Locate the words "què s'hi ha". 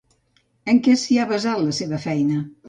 0.87-1.27